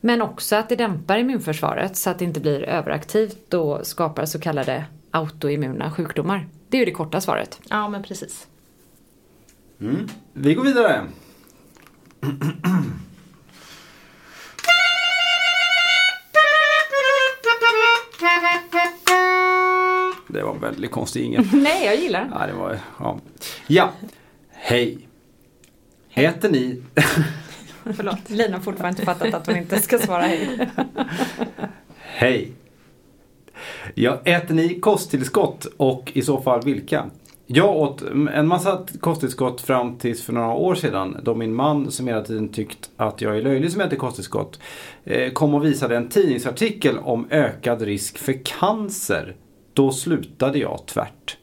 [0.00, 4.40] Men också att det dämpar immunförsvaret så att det inte blir överaktivt och skapar så
[4.40, 6.48] kallade autoimmuna sjukdomar.
[6.68, 7.60] Det är ju det korta svaret.
[7.70, 8.46] Ja men precis.
[9.80, 10.08] Mm.
[10.32, 11.06] Vi går vidare.
[20.36, 21.48] Det var en väldigt konstig ingen.
[21.52, 22.32] Nej, jag gillar den.
[22.40, 23.18] Ja, det var, ja.
[23.66, 23.90] ja.
[24.50, 24.98] Hej.
[26.14, 26.82] Äter ni...
[27.96, 30.70] Förlåt, Lina har fortfarande inte fattat att hon inte ska svara hej.
[31.98, 32.52] Hej.
[33.94, 37.10] Ja, äter ni kosttillskott och i så fall vilka?
[37.46, 38.02] Jag åt
[38.34, 42.48] en massa kosttillskott fram tills för några år sedan då min man som hela tiden
[42.48, 44.60] tyckt att jag är löjlig som äter kosttillskott
[45.04, 49.36] eh, kom och visade en tidningsartikel om ökad risk för cancer.
[49.76, 51.36] Då slutade jag tvärt.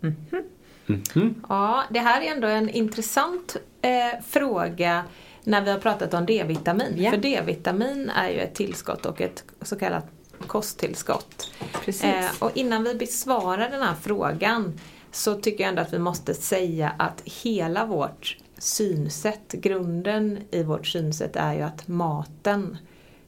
[0.00, 1.34] Mhm.
[1.48, 5.04] Ja, det här är ändå en intressant eh, fråga
[5.44, 6.94] när vi har pratat om D-vitamin.
[6.96, 7.10] Ja.
[7.10, 10.06] För D-vitamin är ju ett tillskott och ett så kallat
[10.46, 11.52] kosttillskott.
[11.84, 12.04] Precis.
[12.04, 14.80] Eh, och innan vi besvarar den här frågan
[15.12, 20.86] så tycker jag ändå att vi måste säga att hela vårt synsätt, grunden i vårt
[20.86, 22.78] synsätt är ju att maten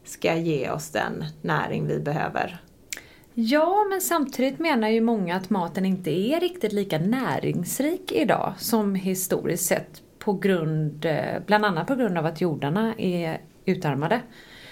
[0.04, 2.60] ska ge oss den näring vi behöver.
[3.34, 8.94] Ja, men samtidigt menar ju många att maten inte är riktigt lika näringsrik idag som
[8.94, 14.20] historiskt sett på grund, eh, bland annat på grund av att jordarna är utarmade.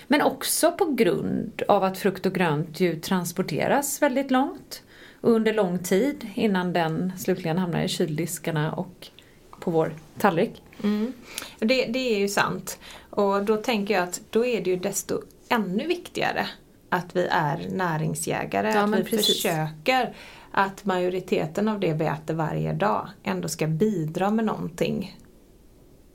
[0.06, 4.82] Men också på grund av att frukt och grönt ju transporteras väldigt långt
[5.20, 9.08] och under lång tid innan den slutligen hamnar i kyldiskarna och
[9.60, 10.62] på vår tallrik.
[10.82, 11.12] Mm.
[11.58, 12.78] Det, det är ju sant.
[13.10, 16.46] Och då tänker jag att då är det ju desto ännu viktigare
[16.90, 18.72] att vi är näringsjägare.
[18.74, 19.26] Ja, att vi precis.
[19.26, 20.14] försöker
[20.52, 25.16] att majoriteten av det vi äter varje dag ändå ska bidra med någonting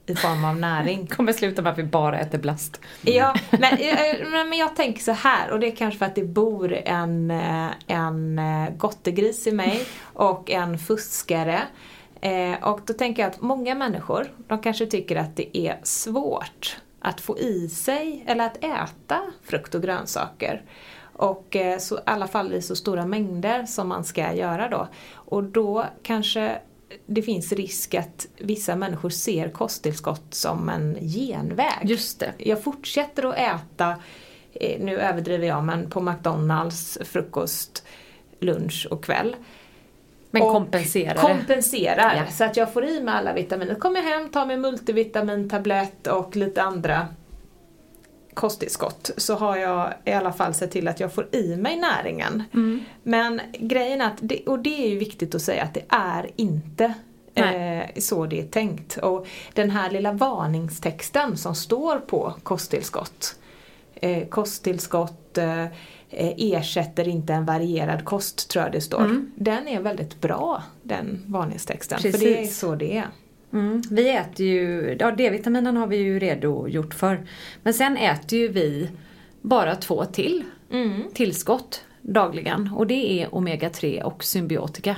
[0.05, 1.07] i form av näring.
[1.15, 2.81] kommer sluta med att vi bara äter blast.
[3.01, 6.15] Ja, men, eh, men men jag tänker så här och det är kanske för att
[6.15, 11.61] det bor en, eh, en eh, gottegris i mig och en fuskare.
[12.21, 16.77] Eh, Och då tänker jag att många människor, de kanske tycker att det är svårt
[17.05, 20.61] att få i sig eller att äta frukt och grönsaker.
[21.13, 24.87] Och eh, så, i alla fall i så stora mängder som man ska göra då.
[25.13, 26.61] Och då kanske
[27.05, 31.79] det finns risk att vissa människor ser kosttillskott som en genväg.
[31.83, 32.33] Just det.
[32.37, 33.95] Jag fortsätter att äta,
[34.53, 37.83] eh, nu överdriver jag, men på McDonalds frukost,
[38.39, 39.35] lunch och kväll.
[40.39, 41.15] Men kompenserar.
[41.15, 42.31] Kompenserar, Ja.
[42.31, 43.75] så att jag får i mig alla vitaminer.
[43.75, 47.07] Kommer jag hem, tar min multivitamintablett och lite andra
[48.33, 52.43] kosttillskott så har jag i alla fall sett till att jag får i mig näringen.
[52.53, 52.83] Mm.
[53.03, 56.29] Men grejen är att, det, och det är ju viktigt att säga att det är
[56.35, 56.93] inte
[57.35, 58.97] eh, så det är tänkt.
[58.97, 63.35] Och den här lilla varningstexten som står på kosttillskott.
[63.95, 65.65] Eh, kosttillskott eh,
[66.09, 69.05] ersätter inte en varierad kost tror jag det står.
[69.05, 69.31] Mm.
[69.35, 71.99] Den är väldigt bra den varningstexten.
[71.99, 72.23] För Precis.
[72.23, 73.07] det är så det är.
[73.53, 73.81] Mm.
[73.91, 77.27] Vi äter ju, ja D-vitaminen har vi ju redogjort för.
[77.63, 78.89] Men sen äter ju vi
[79.41, 80.43] bara två till
[81.13, 84.95] tillskott dagligen och det är omega-3 och symbiotika.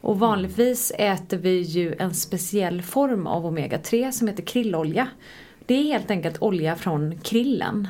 [0.00, 5.08] Och vanligtvis äter vi ju en speciell form av omega-3 som heter krillolja.
[5.66, 7.88] Det är helt enkelt olja från krillen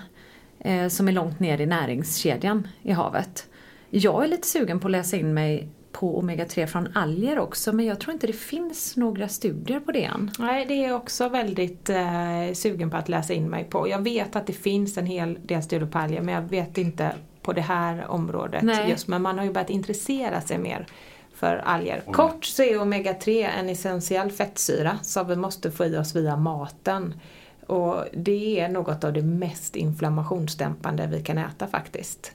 [0.60, 3.46] eh, som är långt ner i näringskedjan i havet.
[3.90, 7.86] Jag är lite sugen på att läsa in mig på omega-3 från alger också men
[7.86, 10.30] jag tror inte det finns några studier på det än.
[10.38, 13.88] Nej, det är jag också väldigt eh, sugen på att läsa in mig på.
[13.88, 17.12] Jag vet att det finns en hel del studier på alger men jag vet inte
[17.42, 18.90] på det här området Nej.
[18.90, 19.08] just.
[19.08, 20.86] Men man har ju börjat intressera sig mer
[21.34, 22.02] för alger.
[22.12, 27.14] Kort så är omega-3 en essentiell fettsyra som vi måste få i oss via maten.
[27.68, 32.32] Och det är något av det mest inflammationsdämpande vi kan äta faktiskt.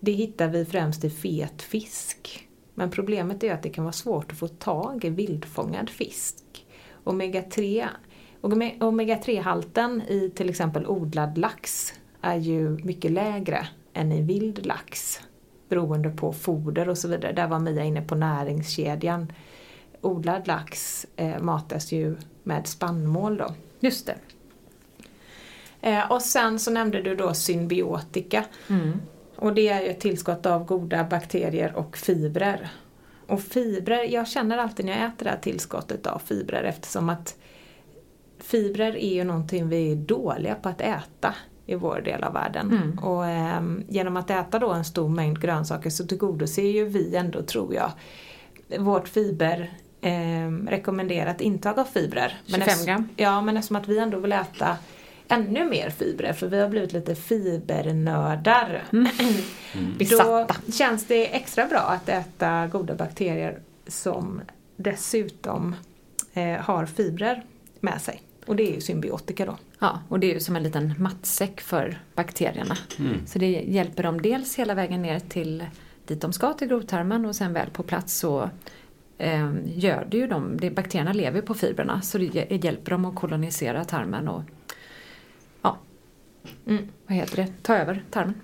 [0.00, 2.48] Det hittar vi främst i fet fisk.
[2.74, 6.66] Men problemet är att det kan vara svårt att få tag i vildfångad fisk.
[7.04, 7.88] Omega-3
[8.80, 15.20] Omega-3-halten i till exempel odlad lax är ju mycket lägre än i vild lax.
[15.68, 17.32] Beroende på foder och så vidare.
[17.32, 19.32] Där var Mia inne på näringskedjan.
[20.00, 23.54] Odlad lax eh, matas ju med spannmål då.
[23.80, 24.14] Just det.
[25.80, 28.44] Eh, och sen så nämnde du då symbiotika.
[29.36, 32.68] Och det är ju ett tillskott av goda bakterier och fibrer.
[33.26, 37.34] Och fibrer, jag känner alltid när jag äter det här tillskottet av fibrer eftersom att
[38.38, 41.34] fibrer är ju någonting vi är dåliga på att äta
[41.66, 42.98] i vår del av världen.
[43.02, 47.42] Och ehm, genom att äta då en stor mängd grönsaker så tillgodoser ju vi ändå,
[47.42, 47.90] tror jag,
[48.78, 52.40] vårt fiber ehm, rekommenderat intag av fibrer.
[52.46, 53.08] 25 ess- gram.
[53.16, 54.76] Ja, men eftersom att vi ändå vill äta
[55.30, 58.84] ännu mer fibrer för vi har blivit lite fibernördar.
[59.98, 60.56] Besatta.
[60.66, 64.40] Då känns det extra bra att äta goda bakterier som
[64.76, 65.74] dessutom
[66.32, 67.44] eh, har fibrer
[67.80, 68.22] med sig.
[68.46, 69.56] Och det är ju symbiotika då.
[69.78, 72.76] Ja, och det är ju som en liten matsäck för bakterierna.
[73.26, 75.64] Så det hjälper dem dels hela vägen ner till
[76.06, 78.50] dit de ska, till grovtarmen och sen väl på plats så
[79.18, 82.90] eh, gör det ju de, det, bakterierna lever ju på fibrerna så det hj- hjälper
[82.90, 84.42] dem att kolonisera tarmen och
[86.66, 86.88] Mm.
[87.06, 88.40] vad heter det, ta över tarmen.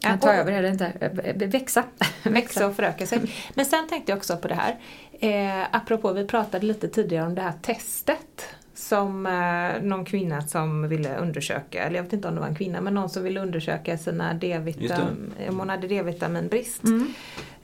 [0.00, 1.12] Ja, ta över är det inte,
[1.46, 1.84] växa.
[2.22, 3.20] växa och föröka sig.
[3.54, 4.76] Men sen tänkte jag också på det här,
[5.12, 10.88] eh, apropå vi pratade lite tidigare om det här testet som eh, någon kvinna som
[10.88, 13.40] ville undersöka, eller jag vet inte om det var en kvinna, men någon som ville
[13.40, 16.84] undersöka sina D-vitamin, om hon hade D-vitaminbrist.
[16.84, 17.14] Mm.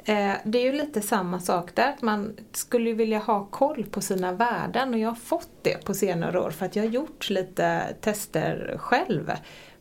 [0.05, 4.01] Eh, det är ju lite samma sak där, att man skulle vilja ha koll på
[4.01, 7.31] sina värden och jag har fått det på senare år för att jag har gjort
[7.31, 9.31] lite tester själv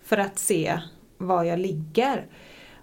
[0.03, 0.79] för att se
[1.17, 2.25] var jag ligger.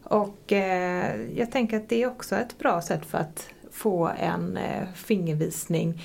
[0.03, 4.57] Och eh, jag tänker att det är också ett bra sätt för att få en
[4.57, 6.03] eh, fingervisning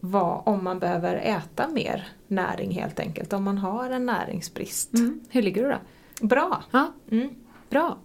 [0.00, 4.94] vad, om man behöver äta mer näring helt enkelt, om man har en näringsbrist.
[4.94, 5.20] Mm.
[5.30, 6.26] Hur ligger du då?
[6.26, 6.62] Bra!
[6.70, 7.28] Ja, Mm.
[7.70, 7.98] bra.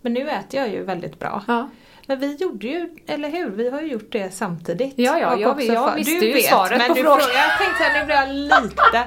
[0.00, 1.42] Men nu äter jag ju väldigt bra.
[1.48, 1.68] Ja.
[2.10, 3.50] Men vi gjorde ju, eller hur?
[3.50, 4.94] Vi har ju gjort det samtidigt.
[4.96, 7.18] Ja, ja, jag- jag för- visste du ju vet, svaret men på du frågan.
[7.20, 9.06] frågar- Jag tänkte att nu blir jag lite...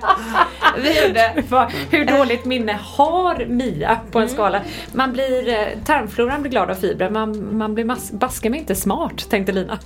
[0.77, 1.67] Vi gjorde...
[1.97, 4.27] Hur dåligt minne har Mia på Mm.
[4.29, 4.61] en skala?
[4.93, 8.75] Man blir, eh, tarmfloran blir glad av fibrer, man, man blir mas- baske mig inte
[8.75, 9.79] smart, tänkte Lina.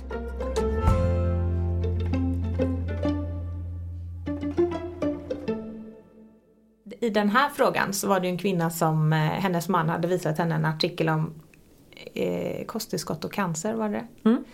[7.00, 10.08] I den här frågan så var det ju en kvinna som eh, hennes man hade
[10.08, 11.34] visat henne en artikel om
[12.16, 14.44] eh, kosttillskott och cancer var det Mm.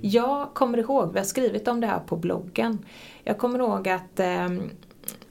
[0.00, 2.78] Jag kommer ihåg, vi har skrivit om det här på bloggen.
[3.24, 4.48] Jag kommer ihåg att eh,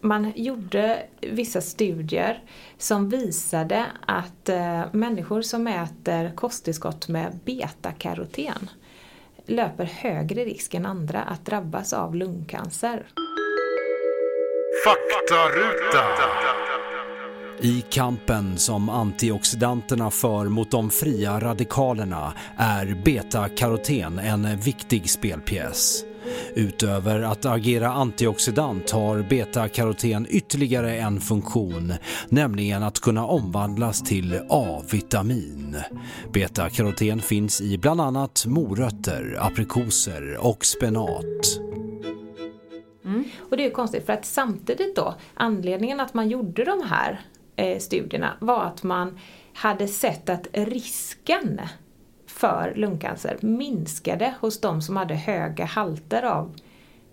[0.02, 2.44] man gjorde vissa studier
[2.78, 8.70] som visade att eh, människor som äter kosttillskott med betakaroten
[9.46, 13.08] löper högre risk än andra att drabbas av lungcancer.
[14.86, 16.67] Faktaruta.
[17.62, 26.04] I kampen som antioxidanterna för mot de fria radikalerna är betakaroten en viktig spelpjäs.
[26.56, 31.94] Utöver att agera antioxidant har betakaroten ytterligare en funktion,
[32.30, 35.78] nämligen att kunna omvandlas till A-vitamin.
[36.34, 41.60] Betakaroten finns i bland annat morötter, aprikoser och spenat.
[43.06, 43.24] Mm.
[43.50, 47.22] Och det är ju konstigt för att samtidigt då, anledningen att man gjorde de här
[47.80, 49.20] studierna var att man
[49.54, 51.62] hade sett att risken
[52.28, 56.56] för lungcancer minskade hos de som hade höga halter av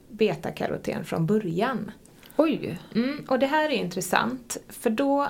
[0.08, 1.90] betakaroten från början.
[2.36, 2.78] Oj!
[2.94, 5.28] Mm, och det här är intressant för då,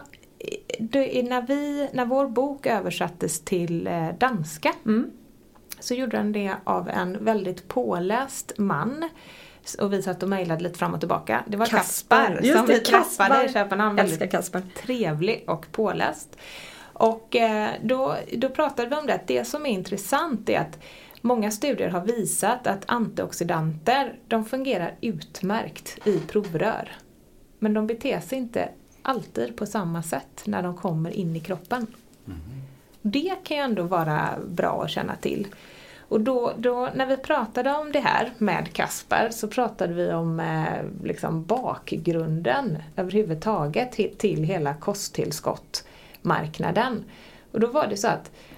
[0.79, 4.73] det när, vi, när vår bok översattes till eh, danska
[5.81, 9.09] så gjorde den det av en väldigt påläst man
[9.81, 11.45] och vi satt och mejlade lite fram och tillbaka.
[11.47, 12.27] Det var Kaspar.
[12.27, 13.45] Kaspar, Just som det, vi träffade Kaspar.
[13.45, 13.99] i Köpenhamn.
[13.99, 14.63] Älskar Väldigt Kaspar.
[14.87, 16.37] trevlig och påläst.
[16.93, 20.79] Och eh, då, då pratade vi om det att det som är intressant är att
[21.21, 26.93] många studier har visat att antioxidanter de fungerar utmärkt i provrör.
[27.59, 28.69] Men de beter sig inte
[29.03, 31.87] alltid på samma sätt när de kommer in i kroppen.
[33.03, 35.47] Det kan ju ändå vara bra att känna till.
[36.09, 40.41] Och då, då, när vi pratade om det här med Kasper så pratade vi om
[40.41, 47.05] eh, liksom bakgrunden överhuvudtaget till, till hela kosttillskottmarknaden.
[47.53, 48.54] Och då var det så att eh,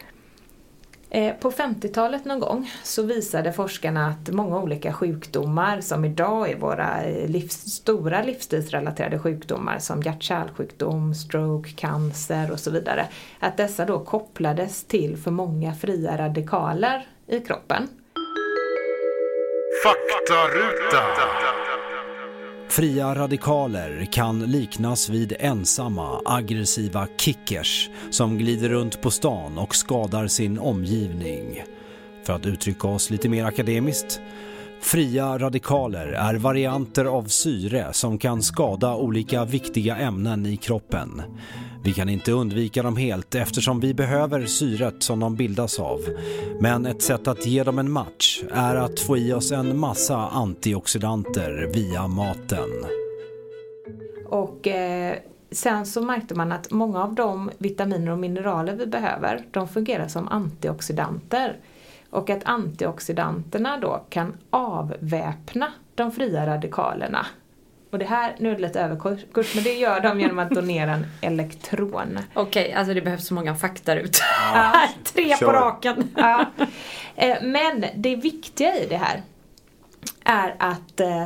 [1.11, 6.57] Eh, på 50-talet någon gång så visade forskarna att många olika sjukdomar som idag är
[6.57, 13.07] våra eh, livs, stora livsstilsrelaterade sjukdomar som hjärt-kärlsjukdom, stroke, cancer och så vidare.
[13.40, 17.88] Att dessa då kopplades till för många fria radikaler i kroppen.
[19.85, 21.65] Faktaruta.
[22.68, 30.26] Fria radikaler kan liknas vid ensamma aggressiva kickers som glider runt på stan och skadar
[30.26, 31.62] sin omgivning.
[32.24, 34.20] För att uttrycka oss lite mer akademiskt.
[34.81, 41.22] Fria radikaler är varianter av syre som kan skada olika viktiga ämnen i kroppen.
[41.84, 46.00] Vi kan inte undvika dem helt eftersom vi behöver syret som de bildas av.
[46.60, 50.16] Men ett sätt att ge dem en match är att få i oss en massa
[50.16, 52.70] antioxidanter via maten.
[54.26, 55.16] Och eh,
[55.50, 60.08] sen så märkte man att många av de vitaminer och mineraler vi behöver, de fungerar
[60.08, 61.56] som antioxidanter.
[62.10, 67.27] Och att antioxidanterna då kan avväpna de fria radikalerna.
[67.97, 70.92] Och det här, nu är det lite överkurs, men det gör de genom att donera
[70.92, 72.19] en elektron.
[72.35, 74.21] Okej, alltså det behövs så många fakta ut.
[75.05, 75.47] Tre kör.
[75.47, 76.09] på raken.
[76.17, 76.47] Ja.
[77.17, 79.23] Eh, Men det viktiga i det här
[80.25, 81.23] är att eh,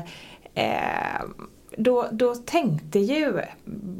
[0.55, 1.21] eh,
[1.83, 3.41] då, då tänkte ju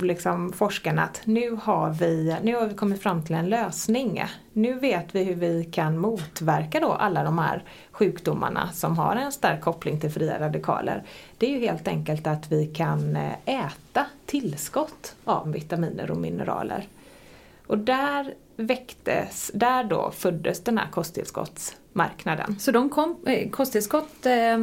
[0.01, 4.25] liksom forskarna att nu har, vi, nu har vi kommit fram till en lösning.
[4.53, 9.33] Nu vet vi hur vi kan motverka då alla de här sjukdomarna som har en
[9.33, 11.03] stark koppling till fria radikaler.
[11.39, 16.87] Det är ju helt enkelt att vi kan eh, äta tillskott av vitaminer och mineraler.
[17.67, 22.59] Och där väcktes, där då föddes den här kosttillskottsmarknaden.
[22.59, 24.55] Så de kom, eh, kosttillskott eh,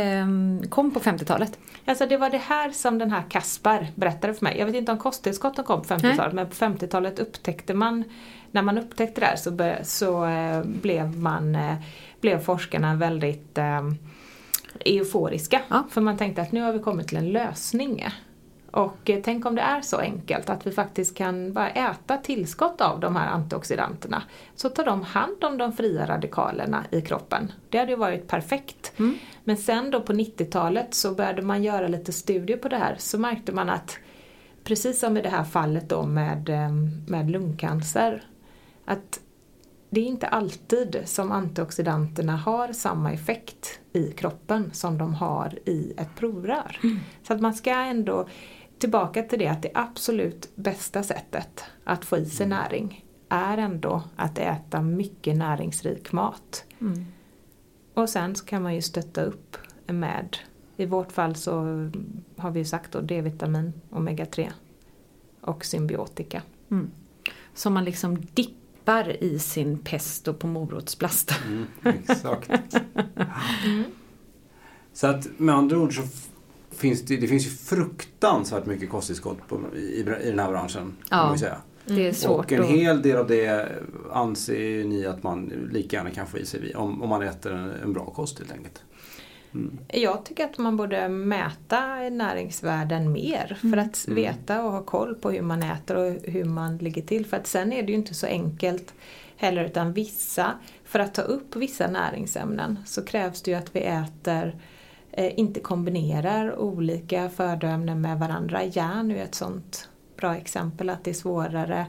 [0.00, 0.26] eh,
[0.68, 1.58] kom på 50-talet?
[1.84, 4.58] Alltså det var det här som den här Kaspar berättade för mig.
[4.58, 8.04] Jag vet inte om kosttillskotten kom på 50-talet men på 50-talet upptäckte man,
[8.50, 11.74] när man upptäckte det här så, be, så eh, blev man, eh,
[12.20, 13.90] blev forskarna väldigt eh,
[14.84, 15.62] euforiska.
[15.68, 15.86] Ja.
[15.90, 18.06] För man tänkte att nu har vi kommit till en lösning.
[18.76, 22.80] Och eh, tänk om det är så enkelt att vi faktiskt kan bara äta tillskott
[22.80, 24.22] av de här antioxidanterna.
[24.54, 27.52] Så tar de hand om de fria radikalerna i kroppen.
[27.70, 28.92] Det hade ju varit perfekt.
[28.96, 29.18] Mm.
[29.44, 32.96] Men sen då på 90-talet så började man göra lite studier på det här.
[32.98, 33.98] Så märkte man att
[34.64, 36.70] precis som i det här fallet då med, eh,
[37.06, 38.22] med lungcancer.
[38.84, 39.20] Att
[39.90, 45.92] det är inte alltid som antioxidanterna har samma effekt i kroppen som de har i
[45.96, 46.80] ett provrör.
[46.82, 46.98] Mm.
[47.22, 48.26] Så att man ska ändå
[48.78, 54.02] tillbaka till det att det absolut bästa sättet att få i sig näring är ändå
[54.16, 56.64] att äta mycket näringsrik mat.
[56.80, 57.04] Mm.
[57.94, 59.56] Och sen så kan man ju stötta upp
[59.86, 60.36] med,
[60.76, 61.52] i vårt fall så
[62.36, 64.50] har vi ju sagt då D-vitamin, omega-3
[65.40, 66.42] och symbiotika.
[66.70, 66.90] Mm.
[67.54, 71.34] Som man liksom dippar i sin pesto på morotsplast.
[71.46, 72.74] Mm, exakt.
[73.64, 73.84] mm.
[74.92, 76.02] Så att med andra ord så
[76.76, 79.38] finns det, det finns ju fruktansvärt mycket kosttillskott
[79.74, 80.96] i, i den här branschen.
[81.10, 81.56] Ja, man säga.
[81.84, 82.44] det är svårt.
[82.44, 82.66] Och en då.
[82.66, 83.68] hel del av det
[84.12, 87.70] anser ni att man lika gärna kan få i sig om, om man äter en,
[87.70, 88.82] en bra kost helt enkelt.
[89.54, 89.78] Mm.
[89.88, 93.78] Jag tycker att man borde mäta näringsvärden mer för mm.
[93.78, 94.16] att mm.
[94.16, 97.26] veta och ha koll på hur man äter och hur man ligger till.
[97.26, 98.94] För att sen är det ju inte så enkelt
[99.36, 100.52] heller utan vissa,
[100.84, 104.60] för att ta upp vissa näringsämnen så krävs det ju att vi äter Eh,
[105.12, 108.64] inte kombinerar olika födoämnen med varandra.
[108.64, 111.86] Järn är ett sånt bra exempel att det är svårare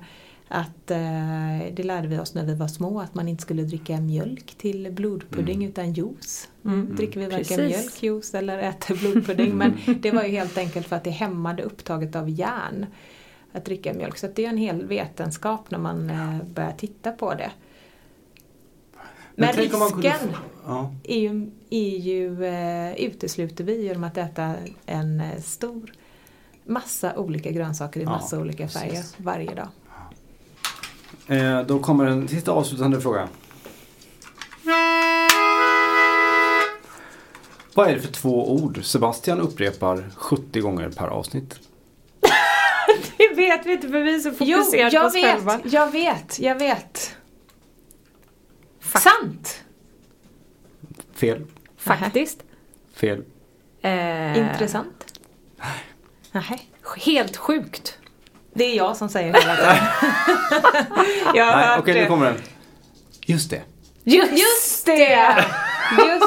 [0.47, 4.01] att, eh, det lärde vi oss när vi var små, att man inte skulle dricka
[4.01, 5.69] mjölk till blodpudding mm.
[5.69, 6.49] utan juice.
[6.65, 6.81] Mm.
[6.81, 6.95] mm.
[6.95, 9.55] Dricker vi varken mjölk, juice eller äter blodpudding.
[9.55, 12.85] Men det var ju helt enkelt för att det hämmade upptaget av järn
[13.51, 14.17] att dricka mjölk.
[14.17, 17.51] Så det är en hel vetenskap när man eh, börjar titta på det.
[19.39, 20.37] Men, Men risken kunde...
[20.65, 20.91] ja.
[21.03, 24.53] är ju, är ju eh, utesluter vi genom att äta
[24.85, 25.91] en eh, stor
[26.63, 29.15] massa olika grönsaker i ja, massa olika färger precis.
[29.17, 29.67] varje dag.
[31.27, 33.27] Eh, då kommer en sista avslutande fråga.
[37.73, 41.59] Vad är det för två ord Sebastian upprepar 70 gånger per avsnitt?
[43.17, 45.59] det vet vi inte för vi är så fokuserade på oss vet, själva.
[45.63, 47.16] Jag vet, jag vet.
[48.99, 49.63] Sant!
[51.15, 51.45] Fel.
[51.77, 52.43] Faktiskt.
[52.95, 53.23] Fel.
[53.81, 55.05] Eh, Intressant.
[56.31, 56.69] Nej.
[56.97, 57.97] Helt sjukt.
[58.53, 59.77] Det är jag som säger hela tiden.
[61.29, 62.41] Okej, okay, nu kommer den.
[63.25, 63.61] Just det.
[64.03, 65.45] Just, Just det!
[65.97, 66.26] Just